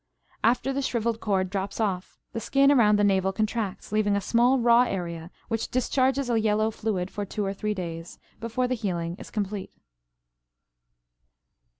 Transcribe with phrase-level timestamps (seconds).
[0.43, 4.57] After the shriveled cord drops off, the skin around the navel contracts, leaving a small
[4.57, 9.15] raw area which discharges a yellow fluid for two or three days before the healing
[9.19, 9.71] is complete.